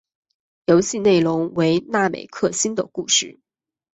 [0.65, 3.37] 游戏内容为那美克星的故事。